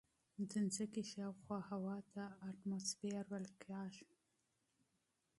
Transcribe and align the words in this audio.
د 0.49 0.53
ځمکې 0.75 1.03
شاوخوا 1.11 1.59
هوا 1.71 1.97
ته 2.13 2.23
اتموسفیر 2.49 3.15
ویل 3.29 3.47
کیږي. 3.63 4.07